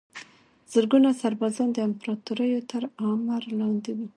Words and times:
زرګونه 0.73 1.09
سربازان 1.21 1.69
د 1.73 1.77
امپراتوریو 1.89 2.61
تر 2.71 2.83
امر 3.09 3.41
لاندې 3.59 3.91
وو. 3.97 4.07